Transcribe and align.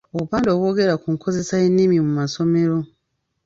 Obupande 0.15 0.47
obwogera 0.51 0.93
ku 1.01 1.07
nkozesa 1.15 1.53
y’ennimi 1.61 1.97
mu 2.05 2.11
masomero. 2.19 2.77